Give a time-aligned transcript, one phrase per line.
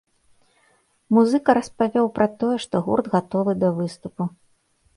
[1.15, 4.23] Музыка распавёў пра тое, што гурт гатовы да выступу.